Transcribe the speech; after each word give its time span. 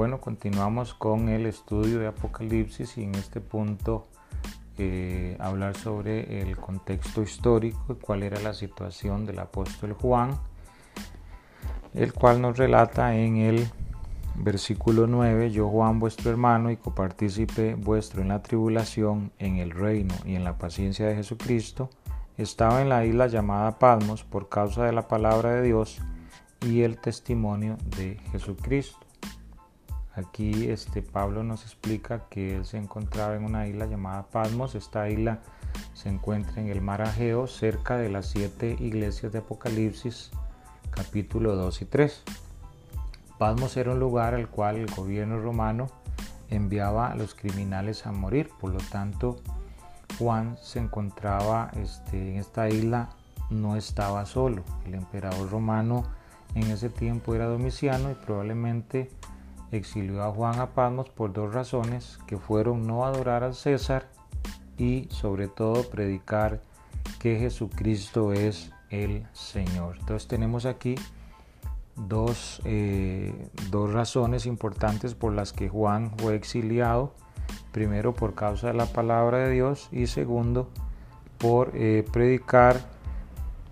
Bueno, 0.00 0.18
continuamos 0.18 0.94
con 0.94 1.28
el 1.28 1.44
estudio 1.44 1.98
de 1.98 2.06
Apocalipsis 2.06 2.96
y 2.96 3.02
en 3.02 3.14
este 3.16 3.42
punto 3.42 4.06
eh, 4.78 5.36
hablar 5.38 5.76
sobre 5.76 6.40
el 6.40 6.56
contexto 6.56 7.20
histórico 7.20 7.84
y 7.92 7.96
cuál 7.96 8.22
era 8.22 8.40
la 8.40 8.54
situación 8.54 9.26
del 9.26 9.40
apóstol 9.40 9.92
Juan, 9.92 10.40
el 11.92 12.14
cual 12.14 12.40
nos 12.40 12.56
relata 12.56 13.14
en 13.14 13.36
el 13.36 13.68
versículo 14.36 15.06
9, 15.06 15.50
yo 15.50 15.68
Juan 15.68 15.98
vuestro 15.98 16.30
hermano 16.30 16.70
y 16.70 16.78
copartícipe 16.78 17.74
vuestro 17.74 18.22
en 18.22 18.28
la 18.28 18.42
tribulación, 18.42 19.32
en 19.38 19.58
el 19.58 19.70
reino 19.70 20.14
y 20.24 20.34
en 20.34 20.44
la 20.44 20.56
paciencia 20.56 21.08
de 21.08 21.16
Jesucristo, 21.16 21.90
estaba 22.38 22.80
en 22.80 22.88
la 22.88 23.04
isla 23.04 23.26
llamada 23.26 23.78
Palmos 23.78 24.24
por 24.24 24.48
causa 24.48 24.82
de 24.86 24.92
la 24.92 25.08
palabra 25.08 25.56
de 25.56 25.62
Dios 25.62 26.00
y 26.62 26.84
el 26.84 26.96
testimonio 26.98 27.76
de 27.98 28.18
Jesucristo. 28.32 29.09
Aquí 30.20 30.68
este 30.68 31.00
Pablo 31.00 31.42
nos 31.42 31.62
explica 31.62 32.26
que 32.28 32.56
él 32.56 32.66
se 32.66 32.76
encontraba 32.76 33.36
en 33.36 33.44
una 33.44 33.66
isla 33.66 33.86
llamada 33.86 34.24
Palmos. 34.24 34.74
Esta 34.74 35.08
isla 35.08 35.38
se 35.94 36.10
encuentra 36.10 36.60
en 36.60 36.68
el 36.68 36.82
mar 36.82 37.00
Ageo, 37.00 37.46
cerca 37.46 37.96
de 37.96 38.10
las 38.10 38.26
siete 38.26 38.76
iglesias 38.80 39.32
de 39.32 39.38
Apocalipsis, 39.38 40.30
capítulo 40.90 41.56
2 41.56 41.82
y 41.82 41.84
3. 41.86 42.22
Palmos 43.38 43.78
era 43.78 43.92
un 43.92 43.98
lugar 43.98 44.34
al 44.34 44.48
cual 44.48 44.76
el 44.76 44.94
gobierno 44.94 45.40
romano 45.40 45.86
enviaba 46.50 47.10
a 47.10 47.14
los 47.14 47.34
criminales 47.34 48.06
a 48.06 48.12
morir. 48.12 48.50
Por 48.60 48.72
lo 48.72 48.80
tanto, 48.90 49.40
Juan 50.18 50.58
se 50.60 50.80
encontraba 50.80 51.70
este, 51.76 52.32
en 52.32 52.36
esta 52.36 52.68
isla, 52.68 53.08
no 53.48 53.76
estaba 53.76 54.26
solo. 54.26 54.64
El 54.84 54.94
emperador 54.94 55.50
romano 55.50 56.04
en 56.54 56.64
ese 56.64 56.90
tiempo 56.90 57.34
era 57.34 57.46
Domiciano 57.46 58.10
y 58.10 58.14
probablemente 58.14 59.10
exilió 59.72 60.22
a 60.22 60.32
Juan 60.32 60.58
a 60.60 60.70
Patmos 60.70 61.08
por 61.10 61.32
dos 61.32 61.54
razones, 61.54 62.18
que 62.26 62.38
fueron 62.38 62.86
no 62.86 63.04
adorar 63.04 63.44
al 63.44 63.54
César 63.54 64.08
y 64.76 65.06
sobre 65.10 65.48
todo 65.48 65.88
predicar 65.90 66.60
que 67.18 67.38
Jesucristo 67.38 68.32
es 68.32 68.72
el 68.90 69.26
Señor. 69.32 69.96
Entonces 70.00 70.26
tenemos 70.28 70.66
aquí 70.66 70.96
dos, 71.96 72.60
eh, 72.64 73.50
dos 73.70 73.92
razones 73.92 74.46
importantes 74.46 75.14
por 75.14 75.32
las 75.32 75.52
que 75.52 75.68
Juan 75.68 76.12
fue 76.18 76.34
exiliado. 76.34 77.14
Primero 77.72 78.14
por 78.14 78.34
causa 78.34 78.68
de 78.68 78.74
la 78.74 78.86
palabra 78.86 79.38
de 79.38 79.50
Dios 79.50 79.88
y 79.92 80.06
segundo 80.06 80.70
por 81.38 81.72
eh, 81.74 82.04
predicar 82.12 82.80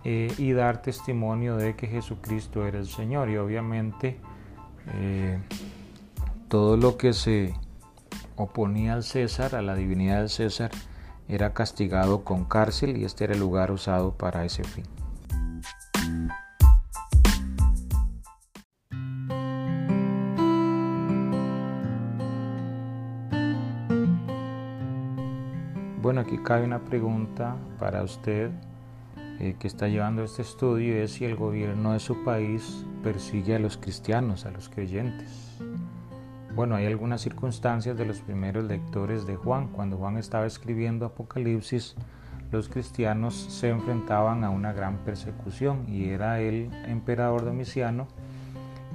eh, 0.05 0.33
y 0.39 0.53
dar 0.53 0.83
testimonio 0.83 1.57
de 1.57 1.75
que 1.75 1.87
Jesucristo 1.87 2.67
era 2.67 2.79
el 2.79 2.87
Señor. 2.87 3.29
Y 3.31 3.37
obviamente 3.37 4.19
todo 6.49 6.79
lo 6.79 6.97
que 6.97 7.13
se 7.13 7.55
oponía 8.37 8.95
al 8.95 9.05
César, 9.05 9.55
a 9.55 9.63
la 9.63 9.75
divinidad 9.75 10.21
del 10.21 10.31
César, 10.31 10.71
era 11.29 11.53
castigado 11.53 12.25
con 12.25 12.47
cárcel 12.47 12.97
y 12.97 13.05
este 13.05 13.25
era 13.25 13.35
el 13.35 13.41
lugar 13.41 13.71
usado 13.71 14.13
para 14.13 14.45
ese 14.45 14.65
fin. 14.65 14.85
Bueno, 26.01 26.23
aquí 26.23 26.39
cabe 26.39 26.65
una 26.65 26.79
pregunta 26.79 27.57
para 27.79 28.03
usted 28.03 28.51
eh, 29.41 29.57
que 29.59 29.67
está 29.67 29.89
llevando 29.89 30.25
este 30.25 30.41
estudio, 30.41 30.97
es 30.97 31.13
si 31.13 31.27
el 31.27 31.37
gobierno 31.37 31.93
de 31.93 32.01
su 32.01 32.25
país 32.25 32.87
persigue 33.03 33.57
a 33.57 33.59
los 33.59 33.77
cristianos, 33.77 34.47
a 34.47 34.51
los 34.51 34.71
creyentes. 34.71 35.59
Bueno, 36.59 36.75
hay 36.75 36.87
algunas 36.87 37.21
circunstancias 37.21 37.97
de 37.97 38.05
los 38.05 38.19
primeros 38.19 38.65
lectores 38.65 39.29
de 39.29 39.37
Juan. 39.37 39.69
Cuando 39.69 39.97
Juan 39.97 40.17
estaba 40.17 40.45
escribiendo 40.45 41.07
Apocalipsis, 41.07 41.95
los 42.51 42.69
cristianos 42.69 43.37
se 43.37 43.69
enfrentaban 43.69 44.43
a 44.43 44.51
una 44.51 44.73
gran 44.73 44.97
persecución 45.05 45.85
y 45.87 46.09
era 46.09 46.41
el 46.41 46.69
emperador 46.89 47.45
Domiciano 47.45 48.09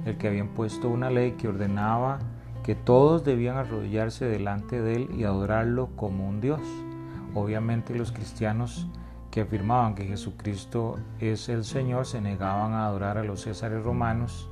el 0.04 0.18
que 0.18 0.28
había 0.28 0.40
impuesto 0.40 0.90
una 0.90 1.08
ley 1.08 1.36
que 1.38 1.48
ordenaba 1.48 2.18
que 2.62 2.74
todos 2.74 3.24
debían 3.24 3.56
arrodillarse 3.56 4.26
delante 4.26 4.82
de 4.82 4.96
él 4.96 5.08
y 5.16 5.24
adorarlo 5.24 5.88
como 5.96 6.28
un 6.28 6.42
Dios. 6.42 6.60
Obviamente 7.32 7.94
los 7.94 8.12
cristianos 8.12 8.88
que 9.30 9.40
afirmaban 9.40 9.94
que 9.94 10.04
Jesucristo 10.04 10.98
es 11.18 11.48
el 11.48 11.64
Señor 11.64 12.04
se 12.04 12.20
negaban 12.20 12.74
a 12.74 12.84
adorar 12.84 13.16
a 13.16 13.24
los 13.24 13.44
césares 13.44 13.82
romanos 13.82 14.50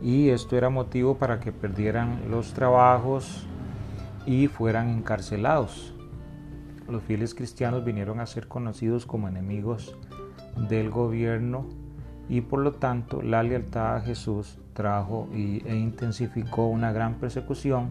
y 0.00 0.30
esto 0.30 0.56
era 0.56 0.70
motivo 0.70 1.16
para 1.16 1.40
que 1.40 1.52
perdieran 1.52 2.30
los 2.30 2.52
trabajos 2.52 3.46
y 4.26 4.46
fueran 4.46 4.90
encarcelados. 4.90 5.94
Los 6.88 7.02
fieles 7.02 7.34
cristianos 7.34 7.84
vinieron 7.84 8.20
a 8.20 8.26
ser 8.26 8.48
conocidos 8.48 9.06
como 9.06 9.28
enemigos 9.28 9.96
del 10.68 10.90
gobierno 10.90 11.66
y 12.28 12.40
por 12.42 12.60
lo 12.60 12.72
tanto 12.72 13.22
la 13.22 13.42
lealtad 13.42 13.96
a 13.96 14.00
Jesús 14.00 14.58
trajo 14.74 15.28
e 15.32 15.76
intensificó 15.76 16.66
una 16.66 16.92
gran 16.92 17.14
persecución 17.14 17.90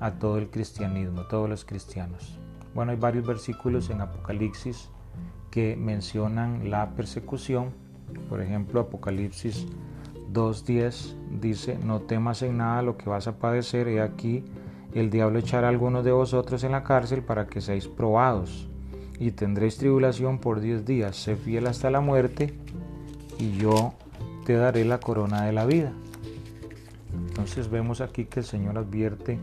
a 0.00 0.12
todo 0.12 0.38
el 0.38 0.48
cristianismo, 0.50 1.22
a 1.22 1.28
todos 1.28 1.48
los 1.48 1.64
cristianos. 1.64 2.38
Bueno, 2.74 2.92
hay 2.92 2.98
varios 2.98 3.26
versículos 3.26 3.90
en 3.90 4.00
Apocalipsis 4.00 4.90
que 5.50 5.76
mencionan 5.76 6.70
la 6.70 6.90
persecución. 6.90 7.70
Por 8.28 8.40
ejemplo, 8.40 8.80
Apocalipsis 8.80 9.66
2.10 10.34 11.14
dice, 11.40 11.78
no 11.82 12.00
temas 12.00 12.42
en 12.42 12.58
nada 12.58 12.82
lo 12.82 12.98
que 12.98 13.08
vas 13.08 13.28
a 13.28 13.38
padecer, 13.38 13.88
y 13.88 13.98
aquí 13.98 14.44
el 14.92 15.08
diablo 15.08 15.38
echará 15.38 15.68
a 15.68 15.70
algunos 15.70 16.04
de 16.04 16.12
vosotros 16.12 16.64
en 16.64 16.72
la 16.72 16.84
cárcel 16.84 17.22
para 17.22 17.46
que 17.46 17.60
seáis 17.60 17.88
probados, 17.88 18.68
y 19.18 19.30
tendréis 19.30 19.78
tribulación 19.78 20.38
por 20.38 20.60
diez 20.60 20.84
días, 20.84 21.16
sé 21.16 21.36
fiel 21.36 21.68
hasta 21.68 21.90
la 21.90 22.00
muerte, 22.00 22.52
y 23.38 23.52
yo 23.56 23.94
te 24.44 24.54
daré 24.54 24.84
la 24.84 24.98
corona 24.98 25.44
de 25.44 25.52
la 25.52 25.64
vida. 25.64 25.92
Entonces 27.14 27.70
vemos 27.70 28.00
aquí 28.00 28.24
que 28.24 28.40
el 28.40 28.46
Señor 28.46 28.76
advierte 28.76 29.38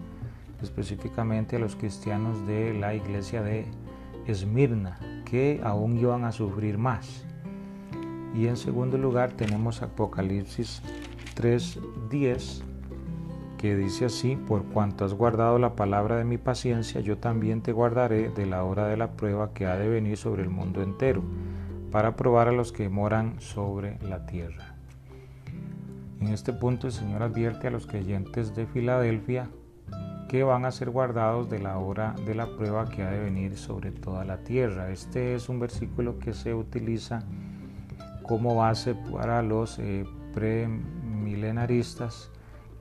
específicamente 0.61 1.55
a 1.55 1.59
los 1.59 1.75
cristianos 1.75 2.45
de 2.45 2.73
la 2.73 2.93
iglesia 2.93 3.41
de 3.41 3.65
Esmirna, 4.27 4.99
que 5.25 5.61
aún 5.63 5.97
iban 5.97 6.25
a 6.25 6.31
sufrir 6.31 6.77
más. 6.77 7.25
Y 8.33 8.47
en 8.47 8.57
segundo 8.57 8.97
lugar 8.97 9.33
tenemos 9.33 9.81
Apocalipsis 9.81 10.81
3:10 11.35 12.63
que 13.57 13.75
dice 13.75 14.05
así, 14.05 14.37
por 14.37 14.63
cuanto 14.63 15.05
has 15.05 15.13
guardado 15.13 15.59
la 15.59 15.75
palabra 15.75 16.17
de 16.17 16.23
mi 16.23 16.39
paciencia, 16.39 16.99
yo 16.99 17.19
también 17.19 17.61
te 17.61 17.71
guardaré 17.71 18.29
de 18.29 18.47
la 18.47 18.63
hora 18.63 18.87
de 18.87 18.97
la 18.97 19.11
prueba 19.11 19.53
que 19.53 19.67
ha 19.67 19.75
de 19.75 19.87
venir 19.87 20.17
sobre 20.17 20.41
el 20.41 20.49
mundo 20.49 20.81
entero, 20.81 21.21
para 21.91 22.15
probar 22.15 22.47
a 22.47 22.53
los 22.53 22.71
que 22.71 22.89
moran 22.89 23.39
sobre 23.39 23.99
la 23.99 24.25
tierra. 24.25 24.73
En 26.19 26.29
este 26.29 26.53
punto 26.53 26.87
el 26.87 26.93
Señor 26.93 27.21
advierte 27.21 27.67
a 27.67 27.71
los 27.71 27.85
creyentes 27.85 28.55
de 28.55 28.65
Filadelfia 28.65 29.47
que 30.27 30.41
van 30.43 30.65
a 30.65 30.71
ser 30.71 30.89
guardados 30.89 31.47
de 31.49 31.59
la 31.59 31.77
hora 31.77 32.15
de 32.25 32.33
la 32.33 32.55
prueba 32.55 32.89
que 32.89 33.03
ha 33.03 33.11
de 33.11 33.19
venir 33.19 33.57
sobre 33.57 33.91
toda 33.91 34.25
la 34.25 34.37
tierra. 34.37 34.89
Este 34.89 35.35
es 35.35 35.49
un 35.49 35.59
versículo 35.59 36.17
que 36.17 36.33
se 36.33 36.55
utiliza 36.55 37.23
como 38.31 38.55
base 38.55 38.95
para 38.95 39.41
los 39.41 39.77
eh, 39.77 40.05
premilenaristas. 40.33 42.31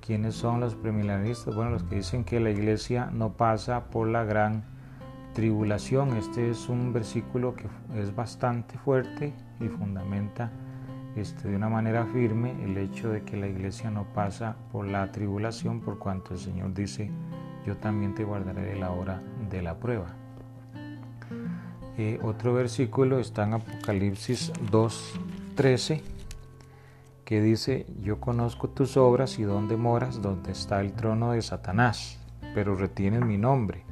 ¿Quiénes 0.00 0.36
son 0.36 0.60
los 0.60 0.76
premilenaristas? 0.76 1.56
Bueno, 1.56 1.72
los 1.72 1.82
que 1.82 1.96
dicen 1.96 2.22
que 2.22 2.38
la 2.38 2.50
iglesia 2.50 3.10
no 3.12 3.32
pasa 3.32 3.86
por 3.90 4.06
la 4.06 4.22
gran 4.22 4.62
tribulación. 5.34 6.16
Este 6.16 6.50
es 6.50 6.68
un 6.68 6.92
versículo 6.92 7.56
que 7.56 7.66
es 8.00 8.14
bastante 8.14 8.78
fuerte 8.78 9.34
y 9.58 9.66
fundamenta 9.66 10.52
este, 11.16 11.48
de 11.48 11.56
una 11.56 11.68
manera 11.68 12.06
firme 12.06 12.54
el 12.62 12.78
hecho 12.78 13.10
de 13.10 13.24
que 13.24 13.36
la 13.36 13.48
iglesia 13.48 13.90
no 13.90 14.04
pasa 14.04 14.54
por 14.70 14.86
la 14.86 15.10
tribulación, 15.10 15.80
por 15.80 15.98
cuanto 15.98 16.34
el 16.34 16.38
Señor 16.38 16.74
dice, 16.74 17.10
yo 17.66 17.76
también 17.76 18.14
te 18.14 18.22
guardaré 18.22 18.78
la 18.78 18.92
hora 18.92 19.20
de 19.50 19.62
la 19.62 19.74
prueba. 19.74 20.14
Eh, 21.98 22.18
otro 22.22 22.54
versículo 22.54 23.18
está 23.18 23.42
en 23.42 23.54
Apocalipsis 23.54 24.52
2, 24.70 25.20
13, 25.54 26.02
que 27.24 27.40
dice, 27.40 27.86
yo 28.02 28.20
conozco 28.20 28.68
tus 28.68 28.96
obras 28.96 29.38
y 29.38 29.42
dónde 29.42 29.76
moras, 29.76 30.20
donde 30.20 30.52
está 30.52 30.80
el 30.80 30.92
trono 30.92 31.32
de 31.32 31.42
Satanás, 31.42 32.18
pero 32.54 32.74
retienes 32.74 33.24
mi 33.24 33.38
nombre, 33.38 33.84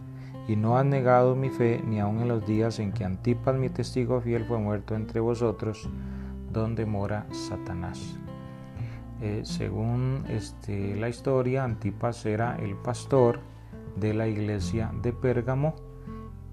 y 0.49 0.57
no 0.57 0.77
has 0.79 0.85
negado 0.85 1.37
mi 1.37 1.51
fe, 1.51 1.83
ni 1.87 2.01
aun 2.01 2.21
en 2.21 2.29
los 2.29 2.47
días 2.47 2.79
en 2.79 2.93
que 2.93 3.05
Antipas, 3.05 3.57
mi 3.57 3.69
testigo 3.69 4.21
fiel, 4.21 4.45
fue 4.45 4.59
muerto 4.59 4.95
entre 4.95 5.21
vosotros, 5.21 5.89
donde 6.53 6.87
mora 6.87 7.27
Satanás. 7.31 8.19
Eh, 9.21 9.43
según 9.45 10.25
este, 10.29 10.97
la 10.97 11.09
historia, 11.09 11.65
Antipas 11.65 12.25
era 12.25 12.57
el 12.57 12.77
pastor 12.77 13.41
de 13.97 14.15
la 14.15 14.29
iglesia 14.29 14.93
de 15.03 15.13
Pérgamo. 15.13 15.75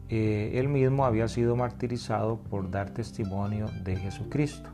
Eh, 0.09 0.51
él 0.55 0.67
mismo 0.67 1.05
había 1.05 1.27
sido 1.27 1.55
martirizado 1.55 2.37
por 2.37 2.69
dar 2.69 2.91
testimonio 2.91 3.67
de 3.83 3.95
Jesucristo. 3.95 4.69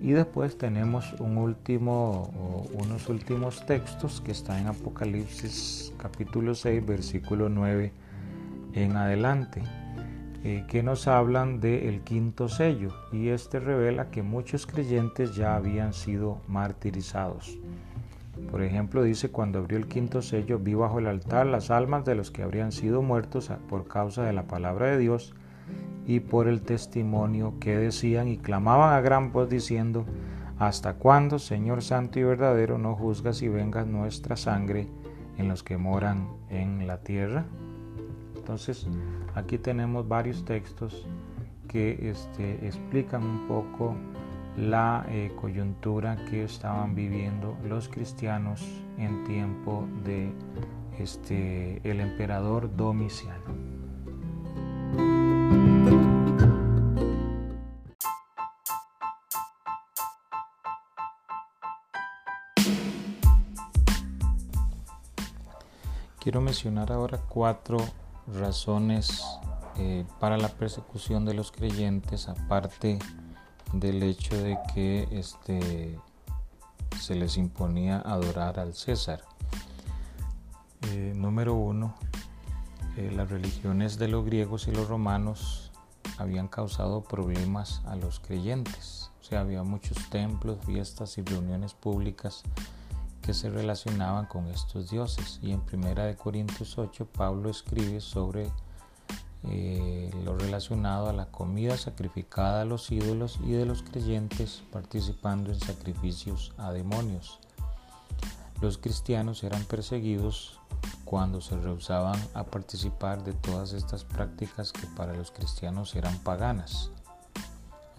Y 0.00 0.12
después 0.12 0.56
tenemos 0.56 1.12
un 1.18 1.38
último, 1.38 2.66
unos 2.72 3.08
últimos 3.08 3.66
textos 3.66 4.20
que 4.20 4.30
están 4.30 4.60
en 4.60 4.66
Apocalipsis 4.68 5.92
capítulo 5.98 6.54
6, 6.54 6.86
versículo 6.86 7.48
9 7.48 7.92
en 8.74 8.96
adelante, 8.96 9.60
eh, 10.44 10.64
que 10.68 10.84
nos 10.84 11.08
hablan 11.08 11.58
del 11.58 12.02
quinto 12.02 12.48
sello. 12.48 12.94
Y 13.12 13.28
este 13.28 13.58
revela 13.58 14.10
que 14.10 14.22
muchos 14.22 14.66
creyentes 14.66 15.34
ya 15.34 15.56
habían 15.56 15.92
sido 15.92 16.42
martirizados. 16.46 17.58
Por 18.52 18.62
ejemplo, 18.62 19.02
dice, 19.02 19.30
cuando 19.30 19.58
abrió 19.58 19.78
el 19.78 19.88
quinto 19.88 20.22
sello, 20.22 20.60
vi 20.60 20.74
bajo 20.74 21.00
el 21.00 21.08
altar 21.08 21.46
las 21.46 21.72
almas 21.72 22.04
de 22.04 22.14
los 22.14 22.30
que 22.30 22.44
habrían 22.44 22.70
sido 22.70 23.02
muertos 23.02 23.50
por 23.68 23.88
causa 23.88 24.22
de 24.22 24.32
la 24.32 24.44
palabra 24.44 24.86
de 24.86 24.98
Dios 24.98 25.34
y 26.06 26.20
por 26.20 26.48
el 26.48 26.62
testimonio 26.62 27.54
que 27.60 27.76
decían 27.76 28.28
y 28.28 28.38
clamaban 28.38 28.94
a 28.94 29.00
gran 29.00 29.32
voz 29.32 29.48
diciendo, 29.48 30.06
¿Hasta 30.58 30.94
cuándo, 30.94 31.38
Señor 31.38 31.82
Santo 31.82 32.18
y 32.18 32.24
verdadero, 32.24 32.78
no 32.78 32.96
juzgas 32.96 33.42
y 33.42 33.48
vengas 33.48 33.86
nuestra 33.86 34.36
sangre 34.36 34.88
en 35.36 35.46
los 35.46 35.62
que 35.62 35.76
moran 35.76 36.28
en 36.50 36.88
la 36.88 36.98
tierra? 36.98 37.44
Entonces, 38.34 38.88
aquí 39.36 39.58
tenemos 39.58 40.08
varios 40.08 40.44
textos 40.44 41.06
que 41.68 42.10
este, 42.10 42.66
explican 42.66 43.22
un 43.22 43.46
poco 43.46 43.94
la 44.56 45.06
eh, 45.10 45.30
coyuntura 45.40 46.16
que 46.28 46.42
estaban 46.42 46.96
viviendo 46.96 47.56
los 47.64 47.88
cristianos 47.88 48.66
en 48.96 49.22
tiempo 49.22 49.86
de 50.04 50.32
este, 50.98 51.80
el 51.88 52.00
emperador 52.00 52.74
Domiciano. 52.74 53.67
Quiero 66.28 66.42
mencionar 66.42 66.92
ahora 66.92 67.16
cuatro 67.26 67.78
razones 68.26 69.24
eh, 69.78 70.04
para 70.20 70.36
la 70.36 70.50
persecución 70.50 71.24
de 71.24 71.32
los 71.32 71.50
creyentes, 71.50 72.28
aparte 72.28 72.98
del 73.72 74.02
hecho 74.02 74.36
de 74.36 74.58
que 74.74 75.08
este, 75.10 75.98
se 77.00 77.14
les 77.14 77.38
imponía 77.38 78.00
adorar 78.00 78.60
al 78.60 78.74
César. 78.74 79.22
Eh, 80.82 81.14
número 81.16 81.54
uno, 81.54 81.94
eh, 82.98 83.10
las 83.10 83.30
religiones 83.30 83.96
de 83.96 84.08
los 84.08 84.26
griegos 84.26 84.68
y 84.68 84.72
los 84.72 84.86
romanos 84.86 85.72
habían 86.18 86.48
causado 86.48 87.04
problemas 87.04 87.80
a 87.86 87.96
los 87.96 88.20
creyentes. 88.20 89.10
O 89.22 89.24
sea, 89.24 89.40
había 89.40 89.62
muchos 89.62 89.96
templos, 90.10 90.58
fiestas 90.66 91.16
y 91.16 91.22
reuniones 91.22 91.72
públicas 91.72 92.44
que 93.28 93.34
se 93.34 93.50
relacionaban 93.50 94.24
con 94.24 94.46
estos 94.46 94.88
dioses. 94.88 95.38
Y 95.42 95.52
en 95.52 95.60
Primera 95.60 96.06
de 96.06 96.16
Corintios 96.16 96.78
8 96.78 97.08
Pablo 97.12 97.50
escribe 97.50 98.00
sobre 98.00 98.50
eh, 99.42 100.10
lo 100.24 100.34
relacionado 100.38 101.10
a 101.10 101.12
la 101.12 101.26
comida 101.26 101.76
sacrificada 101.76 102.62
a 102.62 102.64
los 102.64 102.90
ídolos 102.90 103.38
y 103.44 103.50
de 103.50 103.66
los 103.66 103.82
creyentes 103.82 104.62
participando 104.72 105.52
en 105.52 105.60
sacrificios 105.60 106.54
a 106.56 106.72
demonios. 106.72 107.38
Los 108.62 108.78
cristianos 108.78 109.44
eran 109.44 109.62
perseguidos 109.64 110.58
cuando 111.04 111.42
se 111.42 111.58
rehusaban 111.58 112.18
a 112.32 112.44
participar 112.44 113.24
de 113.24 113.34
todas 113.34 113.74
estas 113.74 114.04
prácticas 114.04 114.72
que 114.72 114.86
para 114.96 115.12
los 115.12 115.32
cristianos 115.32 115.94
eran 115.96 116.16
paganas. 116.20 116.92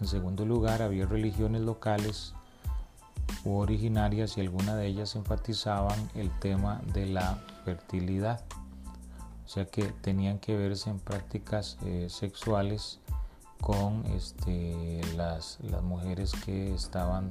En 0.00 0.08
segundo 0.08 0.44
lugar, 0.44 0.82
había 0.82 1.06
religiones 1.06 1.60
locales 1.60 2.34
originarias 3.44 4.36
y 4.36 4.40
algunas 4.40 4.76
de 4.76 4.86
ellas 4.86 5.16
enfatizaban 5.16 5.98
el 6.14 6.30
tema 6.40 6.80
de 6.92 7.06
la 7.06 7.38
fertilidad, 7.64 8.42
o 9.44 9.48
sea 9.48 9.64
que 9.66 9.84
tenían 9.84 10.38
que 10.38 10.56
verse 10.56 10.90
en 10.90 10.98
prácticas 10.98 11.78
eh, 11.84 12.06
sexuales 12.08 13.00
con 13.60 14.04
este, 14.06 15.00
las, 15.16 15.58
las 15.62 15.82
mujeres 15.82 16.32
que 16.44 16.74
estaban, 16.74 17.30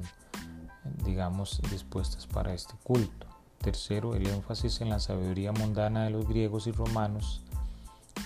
digamos, 1.04 1.60
dispuestas 1.70 2.26
para 2.26 2.54
este 2.54 2.74
culto. 2.82 3.26
Tercero, 3.58 4.14
el 4.14 4.26
énfasis 4.26 4.80
en 4.80 4.88
la 4.88 5.00
sabiduría 5.00 5.52
mundana 5.52 6.04
de 6.04 6.10
los 6.10 6.26
griegos 6.26 6.66
y 6.66 6.72
romanos 6.72 7.42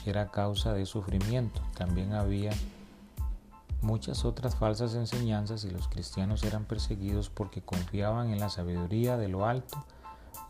era 0.07 0.31
causa 0.31 0.73
de 0.73 0.87
sufrimiento. 0.87 1.61
También 1.77 2.13
había 2.13 2.53
muchas 3.85 4.25
otras 4.25 4.57
falsas 4.57 4.95
enseñanzas 4.95 5.65
y 5.65 5.71
los 5.71 5.89
cristianos 5.89 6.43
eran 6.43 6.65
perseguidos 6.65 7.31
porque 7.31 7.63
confiaban 7.63 8.31
en 8.31 8.41
la 8.41 8.49
sabiduría 8.49 9.17
de 9.17 9.29
lo 9.29 9.47
alto 9.47 9.85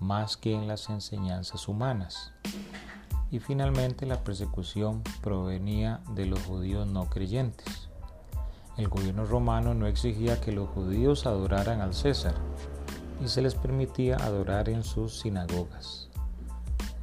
más 0.01 0.37
que 0.37 0.55
en 0.55 0.67
las 0.67 0.89
enseñanzas 0.89 1.69
humanas. 1.69 2.33
Y 3.31 3.41
finalmente 3.41 4.07
la 4.07 4.23
persecución 4.23 5.03
provenía 5.23 6.01
de 6.15 6.27
los 6.27 6.41
judíos 6.45 6.87
no 6.87 7.11
creyentes. 7.11 7.89
El 8.77 8.89
gobierno 8.89 9.25
romano 9.25 9.75
no 9.75 9.87
exigía 9.87 10.41
que 10.41 10.53
los 10.53 10.69
judíos 10.71 11.27
adoraran 11.27 11.81
al 11.81 11.95
César 11.95 12.35
y 13.25 13.29
se 13.29 13.43
les 13.43 13.55
permitía 13.55 14.17
adorar 14.17 14.69
en 14.69 14.83
sus 14.83 15.21
sinagogas. 15.21 16.09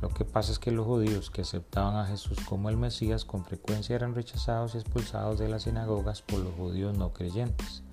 Lo 0.02 0.10
que 0.10 0.26
pasa 0.26 0.52
es 0.52 0.58
que 0.58 0.72
los 0.72 0.88
judíos 0.88 1.30
que 1.30 1.42
aceptaban 1.42 1.96
a 1.96 2.08
Jesús 2.08 2.40
como 2.50 2.70
el 2.70 2.78
Mesías 2.78 3.24
con 3.24 3.46
frecuencia 3.46 3.96
eran 3.96 4.16
rechazados 4.16 4.74
y 4.74 4.80
expulsados 4.80 5.38
de 5.38 5.48
las 5.48 5.64
sinagogas 5.64 6.24
por 6.24 6.40
los 6.40 6.56
judíos 6.56 6.98
no 6.98 7.14
creyentes. 7.14 7.84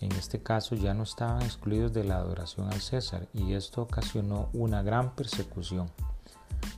En 0.00 0.10
este 0.12 0.42
caso 0.42 0.74
ya 0.74 0.94
no 0.94 1.04
estaban 1.04 1.42
excluidos 1.42 1.92
de 1.92 2.02
la 2.02 2.16
adoración 2.16 2.72
al 2.72 2.80
César 2.80 3.28
y 3.32 3.52
esto 3.52 3.82
ocasionó 3.82 4.48
una 4.52 4.82
gran 4.82 5.14
persecución. 5.14 5.88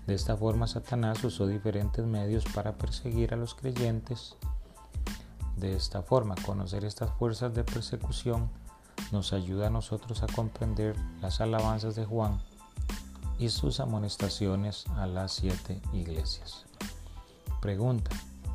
De 0.07 0.15
esta 0.15 0.37
forma 0.37 0.67
Satanás 0.67 1.25
usó 1.25 1.47
diferentes 1.47 2.05
medios 2.05 2.45
para 2.55 2.77
perseguir 2.77 3.33
a 3.33 3.39
los 3.39 3.55
creyentes. 3.55 4.37
De 5.57 5.75
esta 5.75 6.03
forma, 6.03 6.35
conocer 6.45 6.85
estas 6.85 7.11
fuerzas 7.13 7.55
de 7.55 7.65
persecución 7.65 8.51
nos 9.11 9.33
ayuda 9.33 9.69
a 9.69 9.71
nosotros 9.71 10.23
a 10.23 10.27
comprender 10.27 10.95
las 11.23 11.41
alabanzas 11.41 11.95
de 11.95 12.05
Juan 12.05 12.41
y 13.39 13.49
sus 13.49 13.81
amonestaciones 13.81 14.87
a 14.97 15.07
las 15.07 15.33
siete 15.33 15.81
iglesias. 15.93 16.65
Pregunta 17.61 18.11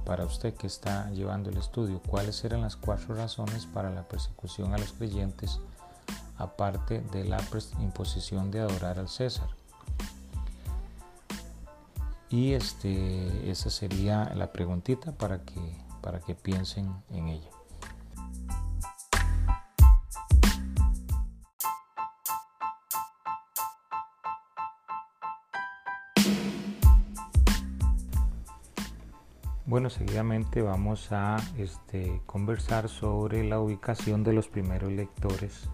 para 0.05 0.25
usted 0.25 0.55
que 0.55 0.67
está 0.67 1.09
llevando 1.11 1.49
el 1.49 1.57
estudio, 1.57 2.01
¿cuáles 2.01 2.43
eran 2.43 2.61
las 2.61 2.75
cuatro 2.75 3.15
razones 3.15 3.65
para 3.65 3.91
la 3.91 4.07
persecución 4.07 4.73
a 4.73 4.77
los 4.77 4.93
creyentes 4.93 5.59
aparte 6.37 7.01
de 7.11 7.25
la 7.25 7.39
imposición 7.79 8.49
de 8.49 8.61
adorar 8.61 8.97
al 8.97 9.09
César? 9.09 9.49
Y 12.29 12.53
este, 12.53 13.49
esa 13.49 13.69
sería 13.69 14.31
la 14.35 14.51
preguntita 14.51 15.11
para 15.11 15.43
que, 15.43 15.77
para 16.01 16.19
que 16.19 16.35
piensen 16.35 16.91
en 17.09 17.27
ella. 17.27 17.58
Bueno, 29.69 29.91
seguidamente 29.91 30.63
vamos 30.63 31.11
a 31.11 31.37
este, 31.55 32.23
conversar 32.25 32.89
sobre 32.89 33.43
la 33.43 33.59
ubicación 33.59 34.23
de 34.23 34.33
los 34.33 34.47
primeros 34.47 34.91
lectores 34.91 35.69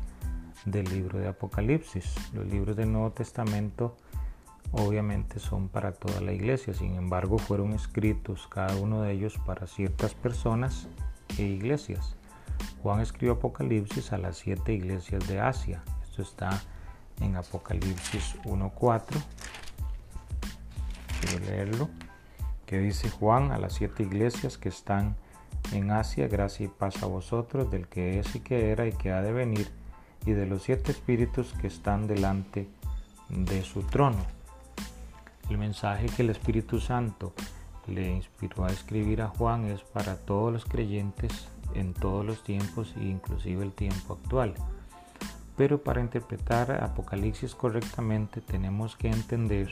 del 0.66 0.84
libro 0.90 1.18
de 1.18 1.30
Apocalipsis. 1.30 2.14
Los 2.34 2.46
libros 2.46 2.76
del 2.76 2.92
Nuevo 2.92 3.14
Testamento 3.14 3.96
obviamente 4.74 5.40
son 5.40 5.70
para 5.70 5.94
toda 5.94 6.20
la 6.20 6.34
iglesia, 6.34 6.74
sin 6.74 6.96
embargo 6.96 7.38
fueron 7.38 7.72
escritos 7.72 8.50
cada 8.50 8.76
uno 8.76 9.02
de 9.02 9.14
ellos 9.14 9.40
para 9.46 9.66
ciertas 9.66 10.14
personas 10.14 10.90
e 11.38 11.44
iglesias. 11.44 12.18
Juan 12.84 13.00
escribió 13.00 13.36
Apocalipsis 13.36 14.12
a 14.12 14.18
las 14.18 14.36
siete 14.36 14.74
iglesias 14.74 15.26
de 15.30 15.40
Asia. 15.40 15.82
Esto 16.04 16.22
está 16.22 16.62
en 17.22 17.38
Apocalipsis 17.38 18.36
1.4. 18.44 19.06
Quiero 21.22 21.46
leerlo 21.46 22.05
que 22.66 22.80
dice 22.80 23.10
Juan 23.10 23.52
a 23.52 23.58
las 23.58 23.74
siete 23.74 24.04
iglesias 24.04 24.58
que 24.58 24.70
están 24.70 25.16
en 25.72 25.92
Asia, 25.92 26.28
gracia 26.28 26.66
y 26.66 26.70
paz 26.70 27.02
a 27.04 27.08
vosotros, 27.08 27.72
del 27.72 27.88
que 27.88 28.20
es 28.20 28.36
y 28.36 28.40
que 28.40 28.72
era 28.72 28.88
y 28.88 28.92
que 28.92 29.12
ha 29.12 29.22
de 29.22 29.32
venir, 29.32 29.70
y 30.26 30.32
de 30.32 30.46
los 30.46 30.64
siete 30.64 30.92
espíritus 30.92 31.54
que 31.54 31.68
están 31.68 32.08
delante 32.08 32.68
de 33.30 33.64
su 33.64 33.84
trono. 33.84 34.24
El 35.50 35.58
mensaje 35.58 36.08
que 36.08 36.24
el 36.24 36.32
Espíritu 36.32 36.80
Santo 36.80 37.34
le 37.88 38.12
inspiró 38.12 38.66
a 38.66 38.72
escribir 38.72 39.22
a 39.22 39.28
Juan 39.28 39.66
es 39.66 39.82
para 39.82 40.18
todos 40.18 40.52
los 40.52 40.66
creyentes 40.66 41.48
en 41.76 41.94
todos 41.94 42.26
los 42.26 42.44
tiempos 42.44 42.94
e 42.98 43.04
inclusive 43.04 43.64
el 43.64 43.74
tiempo 43.74 44.14
actual. 44.14 44.56
Pero 45.56 45.82
para 45.82 46.02
interpretar 46.02 46.84
Apocalipsis 46.84 47.54
correctamente 47.56 48.42
tenemos 48.42 48.96
que 48.96 49.10
entender 49.10 49.70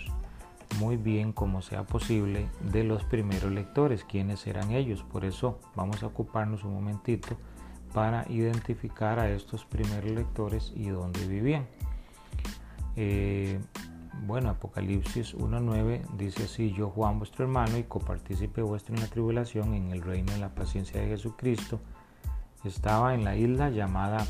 muy 0.80 0.98
bien 0.98 1.34
como 1.34 1.62
sea 1.62 1.84
posible 1.84 2.50
de 2.62 2.84
los 2.84 3.04
primeros 3.04 3.52
lectores, 3.52 4.04
quiénes 4.04 4.46
eran 4.48 4.72
ellos. 4.72 5.04
Por 5.04 5.26
eso 5.26 5.60
vamos 5.76 6.04
a 6.04 6.08
ocuparnos 6.08 6.64
un 6.64 6.74
momentito 6.74 7.38
para 7.94 8.26
identificar 8.30 9.20
a 9.20 9.30
estos 9.30 9.66
primeros 9.66 10.12
lectores 10.12 10.74
y 10.76 10.90
dónde 10.90 11.26
vivían. 11.28 11.68
Eh, 12.96 13.60
bueno, 14.26 14.50
Apocalipsis 14.50 15.36
1.9 15.36 16.08
dice 16.18 16.44
así, 16.44 16.72
yo 16.72 16.90
Juan 16.90 17.20
vuestro 17.20 17.46
hermano 17.46 17.78
y 17.78 17.84
copartícipe 17.84 18.62
vuestro 18.62 18.96
en 18.96 19.02
la 19.02 19.08
tribulación, 19.08 19.74
en 19.74 19.92
el 19.92 20.02
reino 20.02 20.32
de 20.34 20.40
la 20.40 20.56
paciencia 20.56 21.02
de 21.02 21.08
Jesucristo, 21.08 21.80
estaba 22.64 23.14
en 23.14 23.24
la 23.24 23.36
isla 23.36 23.70
llamada 23.70 24.26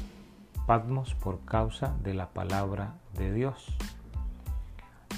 Patmos 0.65 1.13
por 1.15 1.43
causa 1.45 1.95
de 2.03 2.13
la 2.13 2.29
palabra 2.29 2.95
de 3.17 3.33
Dios 3.33 3.77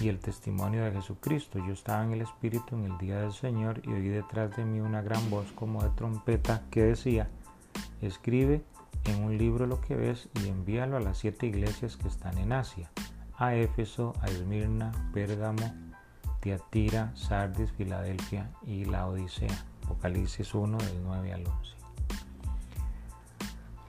y 0.06 0.10
el 0.10 0.20
testimonio 0.20 0.84
de 0.84 0.92
Jesucristo. 0.92 1.58
Yo 1.58 1.74
estaba 1.74 2.04
en 2.04 2.12
el 2.12 2.22
Espíritu 2.22 2.76
en 2.76 2.86
el 2.86 2.98
día 3.00 3.22
del 3.22 3.34
Señor 3.34 3.82
y 3.84 3.92
oí 3.92 4.08
detrás 4.08 4.56
de 4.56 4.64
mí 4.64 4.80
una 4.80 5.02
gran 5.02 5.32
voz 5.32 5.52
como 5.54 5.82
de 5.82 5.90
trompeta 5.90 6.62
que 6.70 6.84
decía, 6.84 7.28
escribe 8.02 8.64
en 9.06 9.24
un 9.24 9.36
libro 9.36 9.66
lo 9.66 9.82
que 9.82 9.96
ves 9.96 10.30
y 10.44 10.48
envíalo 10.48 10.98
a 10.98 11.00
las 11.00 11.18
siete 11.18 11.48
iglesias 11.48 11.98
que 11.98 12.08
están 12.08 12.38
en 12.38 12.54
Asia, 12.54 12.92
a 13.36 13.56
Éfeso, 13.56 14.14
a 14.22 14.28
Esmirna, 14.28 14.92
Pérgamo, 15.12 15.74
Tiatira, 16.40 17.12
Sardis, 17.16 17.72
Filadelfia 17.72 18.52
y 18.64 18.86
la 18.86 19.08
Odisea. 19.08 19.66
Apocalipsis 19.86 20.54
1 20.54 20.78
del 20.78 21.04
9 21.04 21.34
al 21.34 21.48
11. 21.48 21.85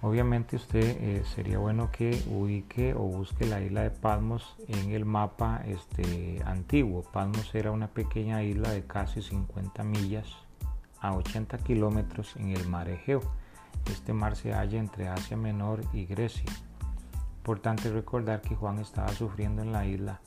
Obviamente 0.06 0.54
usted 0.54 0.98
eh, 1.00 1.24
sería 1.34 1.58
bueno 1.58 1.90
que 1.90 2.22
ubique 2.30 2.94
o 2.94 3.00
busque 3.00 3.44
la 3.44 3.60
isla 3.60 3.82
de 3.82 3.90
Palmos 3.90 4.54
en 4.68 4.92
el 4.92 5.04
mapa 5.04 5.64
este, 5.66 6.40
antiguo. 6.46 7.02
Palmos 7.02 7.52
era 7.56 7.72
una 7.72 7.88
pequeña 7.88 8.40
isla 8.44 8.70
de 8.70 8.86
casi 8.86 9.20
50 9.20 9.82
millas 9.82 10.28
a 11.00 11.12
80 11.12 11.58
kilómetros 11.58 12.36
en 12.36 12.50
el 12.50 12.68
mar 12.68 12.88
Egeo. 12.88 13.20
Este 13.90 14.12
mar 14.12 14.36
se 14.36 14.52
halla 14.52 14.78
entre 14.78 15.08
Asia 15.08 15.36
Menor 15.36 15.80
y 15.92 16.06
Grecia. 16.06 16.52
Importante 17.38 17.90
recordar 17.90 18.42
que 18.42 18.54
Juan 18.54 18.78
estaba 18.78 19.08
sufriendo 19.08 19.60
en 19.60 19.72
la 19.72 19.86
isla 19.86 20.20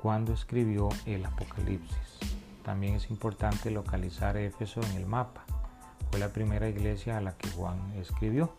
cuando 0.00 0.32
escribió 0.32 0.88
el 1.04 1.26
Apocalipsis. 1.26 2.18
También 2.64 2.94
es 2.94 3.10
importante 3.10 3.70
localizar 3.70 4.38
Éfeso 4.38 4.80
en 4.80 4.96
el 4.96 5.04
mapa. 5.04 5.44
Fue 6.10 6.18
la 6.18 6.32
primera 6.32 6.66
iglesia 6.66 7.18
a 7.18 7.20
la 7.20 7.36
que 7.36 7.50
Juan 7.50 7.78
escribió. 7.98 8.54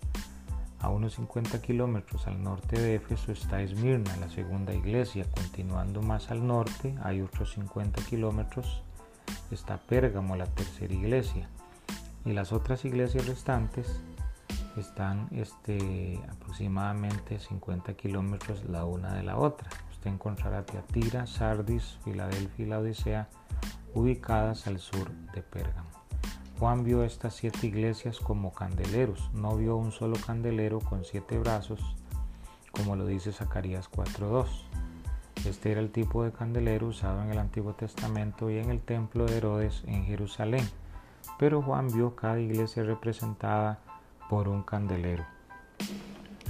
A 0.81 0.89
unos 0.89 1.15
50 1.15 1.61
kilómetros 1.61 2.25
al 2.27 2.41
norte 2.41 2.79
de 2.79 2.95
Éfeso 2.95 3.33
está 3.33 3.61
Esmirna, 3.61 4.15
la 4.17 4.29
segunda 4.29 4.73
iglesia. 4.73 5.25
Continuando 5.29 6.01
más 6.01 6.31
al 6.31 6.47
norte, 6.47 6.95
hay 7.03 7.21
otros 7.21 7.53
50 7.53 8.01
kilómetros, 8.03 8.81
está 9.51 9.77
Pérgamo, 9.77 10.37
la 10.37 10.45
tercera 10.45 10.93
iglesia. 10.93 11.49
Y 12.23 12.31
las 12.31 12.53
otras 12.53 12.85
iglesias 12.85 13.27
restantes 13.27 14.01
están 14.77 15.27
este, 15.31 16.19
aproximadamente 16.29 17.39
50 17.39 17.93
kilómetros 17.95 18.63
la 18.63 18.85
una 18.85 19.13
de 19.13 19.23
la 19.23 19.37
otra. 19.37 19.69
Usted 19.91 20.11
encontrará 20.11 20.65
Tiatira, 20.65 21.27
Sardis, 21.27 21.97
Filadelfia 22.05 22.65
y 22.65 22.69
la 22.69 22.79
Odisea 22.79 23.29
ubicadas 23.93 24.67
al 24.67 24.79
sur 24.79 25.11
de 25.33 25.41
Pérgamo. 25.41 25.98
Juan 26.59 26.83
vio 26.83 27.05
estas 27.05 27.35
siete 27.35 27.67
iglesias 27.67 28.19
como 28.19 28.53
candeleros, 28.53 29.31
no 29.33 29.55
vio 29.55 29.77
un 29.77 29.93
solo 29.93 30.17
candelero 30.17 30.79
con 30.81 31.05
siete 31.05 31.39
brazos, 31.39 31.79
como 32.73 32.97
lo 32.97 33.05
dice 33.05 33.31
Zacarías 33.31 33.89
4.2. 33.89 34.45
Este 35.45 35.71
era 35.71 35.79
el 35.79 35.89
tipo 35.89 36.21
de 36.25 36.33
candelero 36.33 36.87
usado 36.87 37.23
en 37.23 37.29
el 37.29 37.39
Antiguo 37.39 37.75
Testamento 37.75 38.49
y 38.49 38.57
en 38.57 38.71
el 38.71 38.81
templo 38.81 39.25
de 39.25 39.37
Herodes 39.37 39.83
en 39.87 40.03
Jerusalén, 40.03 40.67
pero 41.37 41.61
Juan 41.61 41.87
vio 41.93 42.17
cada 42.17 42.41
iglesia 42.41 42.83
representada 42.83 43.79
por 44.29 44.49
un 44.49 44.63
candelero. 44.63 45.23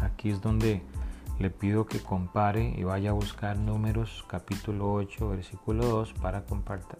Aquí 0.01 0.31
es 0.31 0.41
donde 0.41 0.81
le 1.37 1.51
pido 1.51 1.85
que 1.85 1.99
compare 1.99 2.73
y 2.75 2.83
vaya 2.83 3.11
a 3.11 3.13
buscar 3.13 3.59
números 3.59 4.25
capítulo 4.27 4.91
8 4.91 5.29
versículo 5.29 5.85
2 5.85 6.13
para 6.13 6.45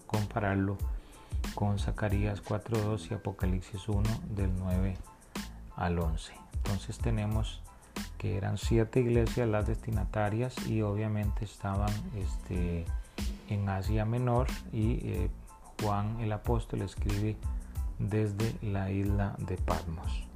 compararlo 0.06 0.78
con 1.54 1.78
Zacarías 1.78 2.42
4.2 2.42 3.10
y 3.10 3.14
Apocalipsis 3.14 3.88
1 3.88 4.02
del 4.30 4.54
9 4.56 4.96
al 5.76 5.98
11. 5.98 6.32
Entonces 6.54 6.98
tenemos 6.98 7.62
que 8.18 8.36
eran 8.36 8.58
siete 8.58 9.00
iglesias 9.00 9.48
las 9.48 9.66
destinatarias 9.66 10.54
y 10.66 10.82
obviamente 10.82 11.44
estaban 11.44 11.92
este, 12.16 12.84
en 13.48 13.68
Asia 13.68 14.04
Menor 14.04 14.46
y 14.72 15.00
eh, 15.08 15.30
Juan 15.82 16.20
el 16.20 16.32
apóstol 16.32 16.82
escribe 16.82 17.36
desde 17.98 18.54
la 18.62 18.90
isla 18.90 19.34
de 19.38 19.56
Patmos. 19.56 20.29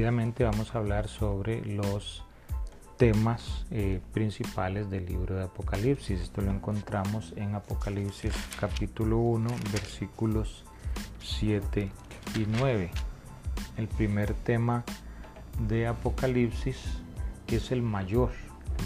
Vamos 0.00 0.74
a 0.74 0.78
hablar 0.78 1.08
sobre 1.08 1.64
los 1.64 2.22
temas 2.98 3.66
eh, 3.72 4.00
principales 4.12 4.88
del 4.90 5.06
libro 5.06 5.34
de 5.34 5.42
Apocalipsis. 5.42 6.20
Esto 6.20 6.40
lo 6.40 6.52
encontramos 6.52 7.32
en 7.34 7.56
Apocalipsis 7.56 8.32
capítulo 8.60 9.18
1 9.18 9.50
versículos 9.72 10.64
7 11.20 11.90
y 12.36 12.46
9. 12.46 12.92
El 13.76 13.88
primer 13.88 14.34
tema 14.34 14.84
de 15.66 15.88
Apocalipsis, 15.88 16.78
que 17.48 17.56
es 17.56 17.72
el 17.72 17.82
mayor 17.82 18.30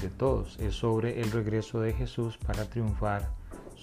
de 0.01 0.09
todos, 0.09 0.59
es 0.61 0.77
sobre 0.77 1.21
el 1.21 1.31
regreso 1.31 1.83
de 1.83 1.93
Jesús 1.93 2.39
para 2.39 2.65
triunfar 2.71 3.29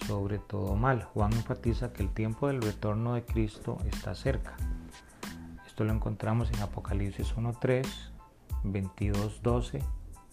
sobre 0.08 0.40
todo 0.40 0.76
mal. 0.76 1.04
Juan 1.14 1.32
enfatiza 1.34 1.94
que 1.94 2.02
el 2.02 2.10
tiempo 2.10 2.48
del 2.48 2.60
retorno 2.60 3.14
de 3.14 3.24
Cristo 3.24 3.78
está 3.86 4.16
cerca 4.16 4.58
lo 5.84 5.94
encontramos 5.94 6.52
en 6.52 6.62
Apocalipsis 6.62 7.36
1.3, 7.36 7.86
22.12 8.64 9.84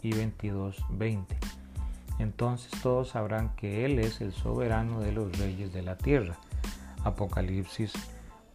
y 0.03 0.13
22.20. 0.13 1.25
Entonces 2.19 2.71
todos 2.83 3.11
sabrán 3.11 3.55
que 3.57 3.85
Él 3.85 3.99
es 3.99 4.21
el 4.21 4.33
soberano 4.33 5.01
de 5.01 5.13
los 5.13 5.39
reyes 5.39 5.73
de 5.73 5.83
la 5.83 5.97
tierra. 5.97 6.37
Apocalipsis 7.05 7.93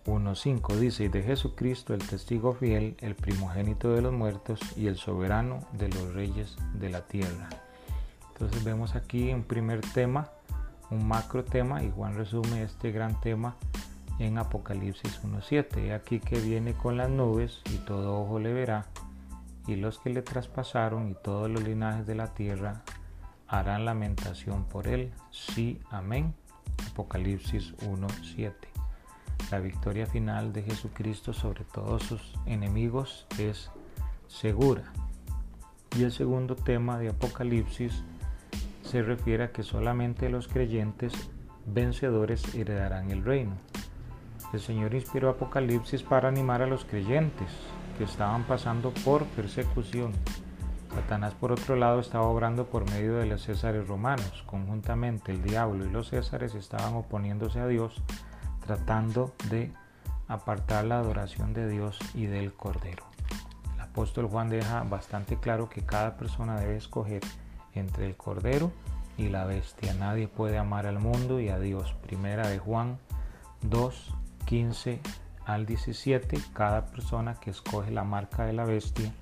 1.5 0.05 0.75
dice, 0.75 1.03
y 1.05 1.07
de 1.09 1.21
Jesucristo 1.21 1.93
el 1.93 2.05
testigo 2.05 2.53
fiel, 2.53 2.95
el 3.01 3.15
primogénito 3.15 3.93
de 3.93 4.01
los 4.01 4.13
muertos 4.13 4.59
y 4.75 4.87
el 4.87 4.97
soberano 4.97 5.59
de 5.73 5.89
los 5.89 6.13
reyes 6.13 6.57
de 6.73 6.89
la 6.89 7.01
tierra. 7.01 7.49
Entonces 8.33 8.63
vemos 8.63 8.95
aquí 8.95 9.31
un 9.31 9.43
primer 9.43 9.81
tema, 9.81 10.31
un 10.89 11.07
macro 11.07 11.43
tema, 11.43 11.83
y 11.83 11.91
Juan 11.91 12.15
resume 12.15 12.63
este 12.63 12.91
gran 12.91 13.19
tema 13.21 13.55
en 14.21 14.37
Apocalipsis 14.37 15.21
1.7. 15.23 15.93
Aquí 15.93 16.19
que 16.19 16.39
viene 16.39 16.73
con 16.73 16.97
las 16.97 17.09
nubes 17.09 17.61
y 17.73 17.77
todo 17.77 18.21
ojo 18.21 18.39
le 18.39 18.53
verá, 18.53 18.85
y 19.67 19.75
los 19.75 19.99
que 19.99 20.09
le 20.09 20.21
traspasaron 20.21 21.09
y 21.09 21.15
todos 21.15 21.49
los 21.49 21.63
linajes 21.63 22.05
de 22.05 22.15
la 22.15 22.33
tierra 22.33 22.83
harán 23.47 23.85
lamentación 23.85 24.65
por 24.65 24.87
él. 24.87 25.11
Sí, 25.31 25.79
amén. 25.89 26.33
Apocalipsis 26.91 27.75
1.7. 27.77 28.53
La 29.49 29.59
victoria 29.59 30.05
final 30.05 30.53
de 30.53 30.63
Jesucristo 30.63 31.33
sobre 31.33 31.63
todos 31.65 32.03
sus 32.03 32.35
enemigos 32.45 33.27
es 33.37 33.71
segura. 34.27 34.93
Y 35.97 36.03
el 36.03 36.11
segundo 36.11 36.55
tema 36.55 36.97
de 36.99 37.09
Apocalipsis 37.09 38.03
se 38.83 39.01
refiere 39.01 39.45
a 39.45 39.51
que 39.51 39.63
solamente 39.63 40.29
los 40.29 40.47
creyentes 40.47 41.13
vencedores 41.65 42.55
heredarán 42.55 43.11
el 43.11 43.23
reino. 43.25 43.70
El 44.53 44.59
Señor 44.59 44.93
inspiró 44.93 45.29
Apocalipsis 45.29 46.03
para 46.03 46.27
animar 46.27 46.61
a 46.61 46.67
los 46.67 46.83
creyentes 46.83 47.47
que 47.97 48.03
estaban 48.03 48.43
pasando 48.43 48.91
por 49.05 49.25
persecución. 49.27 50.11
Satanás, 50.93 51.33
por 51.33 51.53
otro 51.53 51.77
lado, 51.77 52.01
estaba 52.01 52.25
obrando 52.25 52.65
por 52.65 52.89
medio 52.91 53.15
de 53.15 53.25
los 53.25 53.43
césares 53.43 53.87
romanos. 53.87 54.43
Conjuntamente, 54.45 55.31
el 55.31 55.41
diablo 55.41 55.85
y 55.85 55.89
los 55.89 56.09
césares 56.09 56.53
estaban 56.53 56.95
oponiéndose 56.95 57.61
a 57.61 57.67
Dios, 57.67 58.01
tratando 58.65 59.33
de 59.49 59.71
apartar 60.27 60.83
la 60.83 60.99
adoración 60.99 61.53
de 61.53 61.69
Dios 61.69 61.97
y 62.13 62.25
del 62.25 62.53
Cordero. 62.53 63.05
El 63.75 63.81
apóstol 63.81 64.27
Juan 64.27 64.49
deja 64.49 64.83
bastante 64.83 65.37
claro 65.37 65.69
que 65.69 65.85
cada 65.85 66.17
persona 66.17 66.59
debe 66.59 66.75
escoger 66.75 67.21
entre 67.73 68.05
el 68.05 68.17
Cordero 68.17 68.71
y 69.17 69.29
la 69.29 69.45
bestia. 69.45 69.93
Nadie 69.93 70.27
puede 70.27 70.57
amar 70.57 70.87
al 70.87 70.99
mundo 70.99 71.39
y 71.39 71.47
a 71.47 71.57
Dios. 71.57 71.93
Primera 72.01 72.47
de 72.47 72.59
Juan 72.59 72.97
2, 73.61 74.13
15 74.51 74.99
al 75.45 75.65
17, 75.65 76.37
cada 76.51 76.85
persona 76.87 77.39
que 77.39 77.51
escoge 77.51 77.89
la 77.89 78.03
marca 78.03 78.43
de 78.43 78.51
la 78.51 78.65
bestia 78.65 79.13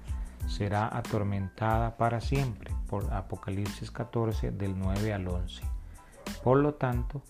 será 0.47 0.89
atormentada 0.97 1.97
para 1.97 2.19
siempre, 2.19 2.73
por 2.89 3.13
Apocalipsis 3.13 3.91
14 3.91 4.49
del 4.49 4.79
9 4.79 5.13
al 5.13 5.27
11. 5.27 5.61
Por 6.43 6.57
lo 6.57 6.73
tanto, 6.73 7.21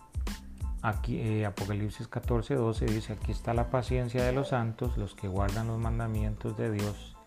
aquí 0.82 1.20
eh, 1.20 1.46
Apocalipsis 1.46 2.08
14, 2.08 2.56
12 2.56 2.86
dice, 2.86 3.12
aquí 3.12 3.34
está 3.34 3.54
la 3.54 3.70
paciencia 3.70 4.24
de 4.24 4.32
los 4.32 4.48
santos, 4.48 4.98
los 4.98 5.14
que 5.14 5.28
guardan 5.28 5.68
los 5.68 5.78
mandamientos 5.78 6.56
de 6.56 6.72
Dios 6.72 7.18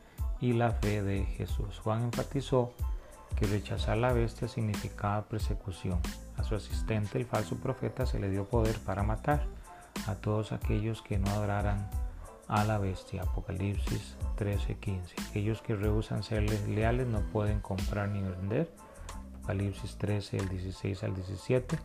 y 0.41 0.55
la 0.55 0.71
fe 0.71 1.03
de 1.03 1.27
Jesús. 1.27 1.81
Juan 1.81 2.05
enfatizó 2.05 2.73
que 3.37 3.47
rechazar 3.47 3.99
la 3.99 4.15
bestia 4.15 4.49
significaba 4.49 5.29
persecución. 5.29 6.01
A 6.39 6.45
su 6.45 6.55
asistente, 6.55 7.19
el 7.19 7.27
falso 7.27 7.57
profeta, 7.57 8.07
se 8.07 8.19
le 8.19 8.31
dio 8.31 8.47
poder 8.47 8.79
para 8.79 9.03
matar 9.03 9.47
a 10.07 10.15
todos 10.17 10.53
aquellos 10.53 11.03
que 11.03 11.19
no 11.19 11.31
adoraran 11.31 11.89
a 12.49 12.65
la 12.65 12.79
bestia. 12.79 13.23
Apocalipsis 13.23 14.17
13:15. 14.37 15.15
Aquellos 15.29 15.63
que 15.63 15.75
rehusan 15.75 16.23
ser 16.23 16.43
leales 16.69 17.07
no 17.07 17.21
pueden 17.21 17.61
comprar 17.61 18.09
ni 18.09 18.21
vender. 18.21 18.71
Apocalipsis 19.37 19.97
13, 19.97 20.37
el 20.37 20.49
16 20.49 21.03
al 21.03 21.15
17. 21.15 21.79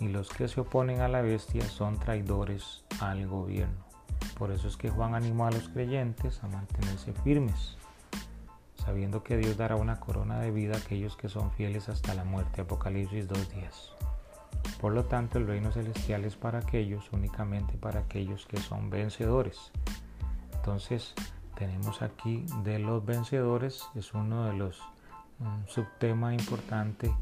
Y 0.00 0.08
los 0.08 0.30
que 0.30 0.48
se 0.48 0.60
oponen 0.60 1.00
a 1.00 1.08
la 1.08 1.22
bestia 1.22 1.68
son 1.68 1.98
traidores 1.98 2.84
al 3.00 3.26
gobierno. 3.26 3.84
Por 4.38 4.50
eso 4.50 4.68
es 4.68 4.76
que 4.76 4.90
Juan 4.90 5.14
animó 5.14 5.46
a 5.46 5.50
los 5.50 5.68
creyentes 5.68 6.42
a 6.42 6.48
mantenerse 6.48 7.12
firmes, 7.12 7.76
sabiendo 8.76 9.22
que 9.22 9.36
Dios 9.36 9.56
dará 9.56 9.76
una 9.76 10.00
corona 10.00 10.40
de 10.40 10.50
vida 10.50 10.74
a 10.74 10.78
aquellos 10.78 11.16
que 11.16 11.28
son 11.28 11.52
fieles 11.52 11.88
hasta 11.88 12.14
la 12.14 12.24
muerte. 12.24 12.62
Apocalipsis 12.62 13.28
2.10. 13.28 14.11
Por 14.80 14.92
lo 14.92 15.04
tanto, 15.04 15.38
el 15.38 15.46
reino 15.46 15.72
celestial 15.72 16.24
es 16.24 16.36
para 16.36 16.58
aquellos, 16.58 17.12
únicamente 17.12 17.74
para 17.74 18.00
aquellos 18.00 18.46
que 18.46 18.58
son 18.58 18.90
vencedores. 18.90 19.72
Entonces, 20.54 21.14
tenemos 21.56 22.02
aquí 22.02 22.44
de 22.64 22.78
los 22.78 23.04
vencedores, 23.04 23.84
es 23.94 24.14
uno 24.14 24.46
de 24.46 24.54
los 24.54 24.82
un 25.42 25.66
subtema 25.66 26.32
importante 26.32 27.14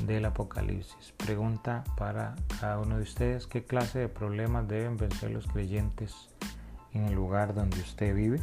del 0.00 0.24
Apocalipsis. 0.24 1.12
Pregunta 1.16 1.84
para 1.96 2.34
cada 2.60 2.78
uno 2.78 2.96
de 2.96 3.02
ustedes, 3.02 3.46
¿qué 3.46 3.64
clase 3.64 4.00
de 4.00 4.08
problemas 4.08 4.66
deben 4.68 4.96
vencer 4.96 5.30
los 5.30 5.46
creyentes 5.46 6.28
en 6.92 7.04
el 7.04 7.14
lugar 7.14 7.54
donde 7.54 7.80
usted 7.80 8.14
vive? 8.14 8.40